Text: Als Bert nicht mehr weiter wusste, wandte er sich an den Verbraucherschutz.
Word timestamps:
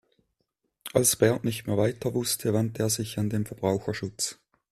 Als 0.93 1.15
Bert 1.15 1.43
nicht 1.43 1.67
mehr 1.67 1.77
weiter 1.77 2.15
wusste, 2.15 2.55
wandte 2.55 2.81
er 2.81 2.89
sich 2.89 3.19
an 3.19 3.29
den 3.29 3.45
Verbraucherschutz. 3.45 4.39